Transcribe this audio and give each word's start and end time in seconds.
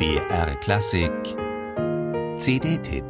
BR 0.00 0.56
Klassik 0.62 1.12
CD-Tipp 2.38 3.04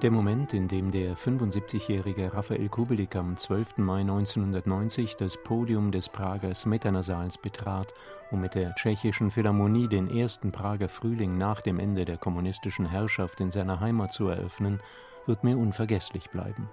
Der 0.00 0.10
Moment, 0.10 0.54
in 0.54 0.66
dem 0.66 0.90
der 0.90 1.14
75-jährige 1.14 2.32
Raphael 2.32 2.70
Kubelik 2.70 3.16
am 3.16 3.36
12. 3.36 3.76
Mai 3.76 4.00
1990 4.00 5.16
das 5.16 5.36
Podium 5.36 5.92
des 5.92 6.08
Prager 6.08 6.54
Smetana-Saals 6.54 7.36
betrat, 7.36 7.92
um 8.30 8.40
mit 8.40 8.54
der 8.54 8.74
tschechischen 8.76 9.30
Philharmonie 9.30 9.88
den 9.88 10.08
ersten 10.08 10.52
Prager 10.52 10.88
Frühling 10.88 11.36
nach 11.36 11.60
dem 11.60 11.78
Ende 11.78 12.06
der 12.06 12.16
kommunistischen 12.16 12.86
Herrschaft 12.86 13.40
in 13.40 13.50
seiner 13.50 13.80
Heimat 13.80 14.14
zu 14.14 14.28
eröffnen, 14.28 14.80
wird 15.26 15.44
mir 15.44 15.58
unvergesslich 15.58 16.30
bleiben. 16.30 16.70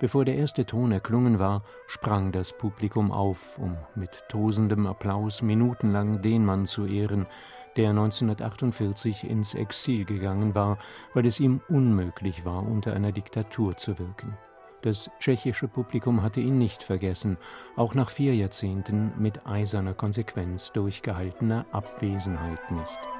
Bevor 0.00 0.24
der 0.24 0.36
erste 0.36 0.64
Ton 0.64 0.92
erklungen 0.92 1.38
war, 1.38 1.62
sprang 1.86 2.32
das 2.32 2.56
Publikum 2.56 3.12
auf, 3.12 3.58
um 3.58 3.76
mit 3.94 4.10
tosendem 4.30 4.86
Applaus 4.86 5.42
minutenlang 5.42 6.22
den 6.22 6.42
Mann 6.42 6.64
zu 6.64 6.86
ehren, 6.86 7.26
der 7.76 7.90
1948 7.90 9.28
ins 9.28 9.52
Exil 9.52 10.06
gegangen 10.06 10.54
war, 10.54 10.78
weil 11.12 11.26
es 11.26 11.38
ihm 11.38 11.60
unmöglich 11.68 12.46
war, 12.46 12.66
unter 12.66 12.94
einer 12.94 13.12
Diktatur 13.12 13.76
zu 13.76 13.98
wirken. 13.98 14.38
Das 14.80 15.10
tschechische 15.18 15.68
Publikum 15.68 16.22
hatte 16.22 16.40
ihn 16.40 16.56
nicht 16.56 16.82
vergessen, 16.82 17.36
auch 17.76 17.94
nach 17.94 18.08
vier 18.08 18.34
Jahrzehnten 18.34 19.12
mit 19.18 19.46
eiserner 19.46 19.92
Konsequenz 19.92 20.72
durchgehaltener 20.72 21.66
Abwesenheit 21.72 22.70
nicht. 22.70 23.19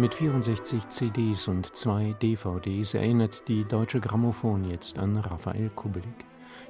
Mit 0.00 0.14
64 0.14 0.88
CDs 0.88 1.46
und 1.46 1.76
zwei 1.76 2.14
DVDs 2.22 2.94
erinnert 2.94 3.46
die 3.48 3.64
Deutsche 3.64 4.00
Grammophon 4.00 4.64
jetzt 4.64 4.98
an 4.98 5.18
Raphael 5.18 5.68
Kubelik. 5.68 6.24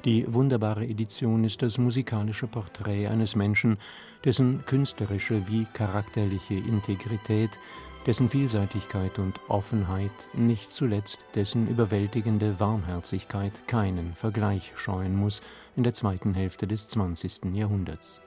Die 0.05 0.25
wunderbare 0.35 0.85
Edition 0.85 1.45
ist 1.45 1.63
das 1.63 1.79
musikalische 1.79 2.49
Porträt 2.49 3.07
eines 3.07 3.37
Menschen, 3.37 3.79
dessen 4.25 4.65
künstlerische 4.67 5.47
wie 5.47 5.65
charakterliche 5.73 6.55
Integrität, 6.55 7.51
dessen 8.05 8.29
Vielseitigkeit 8.29 9.21
und 9.21 9.39
Offenheit, 9.47 10.11
nicht 10.35 10.73
zuletzt 10.73 11.25
dessen 11.37 11.69
überwältigende 11.69 12.59
Warmherzigkeit 12.59 13.69
keinen 13.69 14.17
Vergleich 14.17 14.73
scheuen 14.75 15.15
muss 15.15 15.41
in 15.77 15.85
der 15.85 15.95
zweiten 15.95 16.35
Hälfte 16.35 16.67
des 16.67 16.89
20. 16.89 17.55
Jahrhunderts. 17.55 18.21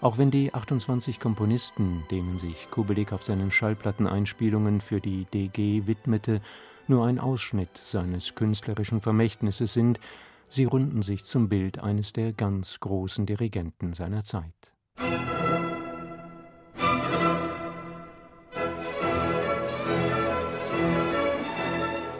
Auch 0.00 0.18
wenn 0.18 0.30
die 0.30 0.52
28 0.52 1.20
Komponisten, 1.20 2.04
denen 2.10 2.38
sich 2.38 2.70
Kubelik 2.70 3.12
auf 3.12 3.22
seinen 3.22 3.50
Schallplatteneinspielungen 3.50 4.80
für 4.80 5.00
die 5.00 5.26
DG 5.26 5.86
widmete, 5.86 6.40
nur 6.88 7.06
ein 7.06 7.18
Ausschnitt 7.18 7.76
seines 7.82 8.34
künstlerischen 8.34 9.00
Vermächtnisses 9.00 9.72
sind, 9.72 10.00
sie 10.48 10.64
runden 10.64 11.02
sich 11.02 11.24
zum 11.24 11.48
Bild 11.48 11.78
eines 11.78 12.12
der 12.12 12.32
ganz 12.32 12.80
großen 12.80 13.26
Dirigenten 13.26 13.92
seiner 13.92 14.22
Zeit. 14.22 14.72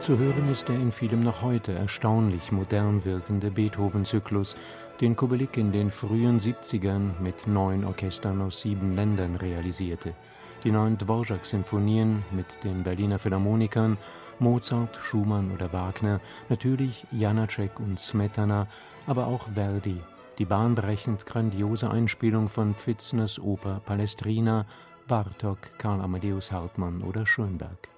Zu 0.03 0.19
hören 0.19 0.51
ist 0.51 0.69
der 0.69 0.75
in 0.75 0.91
vielem 0.91 1.21
noch 1.21 1.43
heute 1.43 1.75
erstaunlich 1.75 2.51
modern 2.51 3.05
wirkende 3.05 3.53
Beethoven-Zyklus, 3.53 4.57
den 5.03 5.17
Kubelik 5.17 5.57
in 5.57 5.73
den 5.73 5.91
frühen 5.91 6.39
70ern 6.39 7.19
mit 7.21 7.49
neun 7.49 7.85
Orchestern 7.85 8.41
aus 8.41 8.61
sieben 8.61 8.95
Ländern 8.95 9.35
realisierte. 9.35 10.15
Die 10.63 10.71
neuen 10.71 10.97
Dvorak-Sinfonien 10.97 12.23
mit 12.31 12.47
den 12.63 12.85
Berliner 12.85 13.19
Philharmonikern, 13.19 13.99
Mozart, 14.39 14.97
Schumann 15.03 15.51
oder 15.51 15.73
Wagner, 15.73 16.21
natürlich 16.49 17.05
Janacek 17.11 17.81
und 17.81 17.99
Smetana, 17.99 18.69
aber 19.09 19.27
auch 19.27 19.49
Verdi, 19.49 20.01
die 20.39 20.45
bahnbrechend 20.45 21.27
grandiose 21.27 21.91
Einspielung 21.91 22.49
von 22.49 22.77
Pfitzners 22.77 23.41
Oper 23.41 23.81
Palestrina, 23.85 24.67
Bartok, 25.09 25.59
Karl 25.79 26.01
Amadeus 26.01 26.53
Hartmann 26.53 27.03
oder 27.03 27.27
Schönberg 27.27 27.92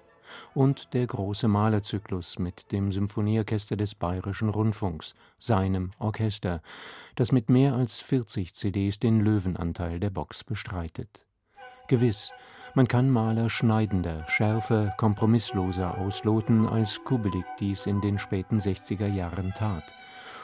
und 0.55 0.95
der 0.95 1.07
große 1.07 1.49
Malerzyklus 1.49 2.39
mit 2.39 2.73
dem 2.73 2.93
Symphonieorchester 2.93 3.77
des 3.77 3.95
Bayerischen 3.95 4.49
Rundfunks, 4.49 5.15
seinem 5.39 5.91
Orchester, 5.99 6.63
das 7.15 7.33
mit 7.33 7.49
mehr 7.49 7.75
als 7.75 8.01
40 8.01 8.55
CDs 8.55 8.99
den 8.99 9.21
Löwenanteil 9.21 10.01
der 10.01 10.11
Box 10.11 10.45
bestreitet. 10.45 11.27
Gewiss, 11.89 12.33
man 12.75 12.89
kann 12.89 13.09
Maler 13.09 13.51
schneidender, 13.51 14.27
schärfer, 14.27 14.95
kompromissloser 14.97 15.97
ausloten, 15.99 16.67
als 16.67 17.05
Kubelik 17.05 17.47
dies 17.61 17.87
in 17.87 18.01
den 18.01 18.19
späten 18.19 18.59
60er 18.59 19.07
Jahren 19.07 19.55
tat. 19.55 19.85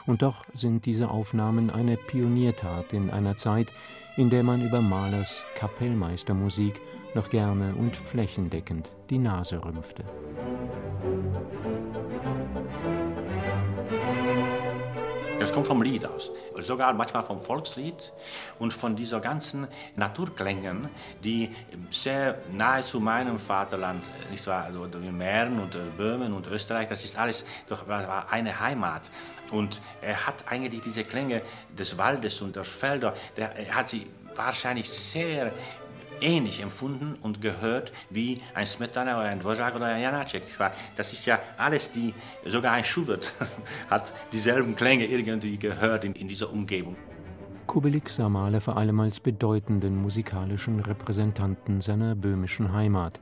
Und 0.05 0.21
doch 0.21 0.45
sind 0.53 0.85
diese 0.85 1.09
Aufnahmen 1.09 1.69
eine 1.69 1.97
Pioniertat 1.97 2.93
in 2.93 3.09
einer 3.09 3.37
Zeit, 3.37 3.71
in 4.17 4.29
der 4.29 4.43
man 4.43 4.65
über 4.65 4.81
Mahlers 4.81 5.43
Kapellmeistermusik 5.55 6.81
noch 7.13 7.29
gerne 7.29 7.75
und 7.75 7.95
flächendeckend 7.95 8.91
die 9.09 9.17
Nase 9.17 9.63
rümpfte. 9.63 10.03
Das 15.51 15.55
kommt 15.55 15.67
vom 15.67 15.81
Lied 15.81 16.05
aus, 16.05 16.31
sogar 16.61 16.93
manchmal 16.93 17.23
vom 17.23 17.41
Volkslied 17.41 18.13
und 18.57 18.71
von 18.71 18.95
dieser 18.95 19.19
ganzen 19.19 19.67
Naturklängen, 19.97 20.87
die 21.25 21.53
sehr 21.89 22.37
nahe 22.53 22.85
zu 22.85 23.01
meinem 23.01 23.37
Vaterland, 23.37 24.01
nicht 24.29 24.47
wahr, 24.47 24.63
also 24.63 24.87
Mähren 25.11 25.59
und 25.59 25.75
äh, 25.75 25.79
Böhmen 25.97 26.31
und 26.31 26.47
Österreich, 26.47 26.87
das 26.87 27.03
ist 27.03 27.19
alles 27.19 27.43
doch 27.67 27.85
war 27.85 28.31
eine 28.31 28.61
Heimat. 28.61 29.11
Und 29.51 29.81
er 30.01 30.25
hat 30.25 30.35
eigentlich 30.47 30.79
diese 30.79 31.03
Klänge 31.03 31.41
des 31.77 31.97
Waldes 31.97 32.41
und 32.41 32.55
der 32.55 32.63
Felder, 32.63 33.13
der, 33.35 33.53
er 33.53 33.75
hat 33.75 33.89
sie 33.89 34.07
wahrscheinlich 34.33 34.89
sehr 34.89 35.51
ähnlich 36.21 36.61
empfunden 36.61 37.15
und 37.21 37.41
gehört 37.41 37.91
wie 38.09 38.41
ein 38.53 38.65
Smetana 38.65 39.17
oder 39.17 39.27
ein 39.27 39.39
Dvorak 39.39 39.75
oder 39.75 39.85
ein 39.85 40.01
Janacek. 40.01 40.43
Das 40.95 41.13
ist 41.13 41.25
ja 41.25 41.39
alles 41.57 41.91
die, 41.91 42.13
sogar 42.45 42.73
ein 42.73 42.83
Schubert 42.83 43.33
hat 43.89 44.13
dieselben 44.31 44.75
Klänge 44.75 45.05
irgendwie 45.05 45.57
gehört 45.57 46.05
in, 46.05 46.13
in 46.13 46.27
dieser 46.27 46.51
Umgebung. 46.51 46.95
Kubelik 47.67 48.09
sah 48.09 48.27
Mahler 48.27 48.59
vor 48.59 48.77
allem 48.77 48.99
als 48.99 49.19
bedeutenden 49.19 49.95
musikalischen 49.95 50.79
Repräsentanten 50.81 51.79
seiner 51.79 52.15
böhmischen 52.15 52.73
Heimat, 52.73 53.19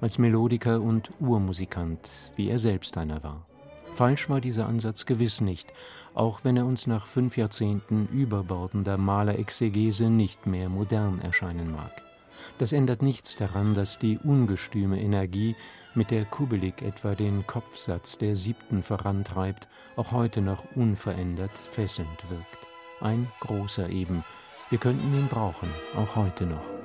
als 0.00 0.18
Melodiker 0.18 0.80
und 0.80 1.10
Urmusikant, 1.20 2.32
wie 2.36 2.48
er 2.48 2.58
selbst 2.58 2.96
einer 2.96 3.22
war. 3.22 3.46
Falsch 3.92 4.30
war 4.30 4.40
dieser 4.40 4.66
Ansatz 4.66 5.04
gewiss 5.04 5.40
nicht, 5.40 5.72
auch 6.14 6.44
wenn 6.44 6.56
er 6.56 6.64
uns 6.64 6.86
nach 6.86 7.06
fünf 7.06 7.36
Jahrzehnten 7.36 8.08
überbordender 8.12 8.96
Malerexegese 8.96 10.08
nicht 10.08 10.46
mehr 10.46 10.68
modern 10.68 11.20
erscheinen 11.20 11.72
mag. 11.72 11.92
Das 12.58 12.72
ändert 12.72 13.02
nichts 13.02 13.36
daran, 13.36 13.74
dass 13.74 13.98
die 13.98 14.18
ungestüme 14.18 15.00
Energie, 15.00 15.56
mit 15.94 16.10
der 16.10 16.24
Kubelik 16.24 16.82
etwa 16.82 17.14
den 17.14 17.46
Kopfsatz 17.46 18.16
der 18.18 18.36
Siebten 18.36 18.82
vorantreibt, 18.82 19.66
auch 19.96 20.12
heute 20.12 20.40
noch 20.40 20.64
unverändert 20.76 21.50
fesselnd 21.50 22.30
wirkt. 22.30 22.66
Ein 23.00 23.26
großer 23.40 23.88
eben. 23.88 24.24
Wir 24.68 24.78
könnten 24.78 25.12
ihn 25.14 25.26
brauchen, 25.28 25.68
auch 25.96 26.14
heute 26.16 26.44
noch. 26.44 26.79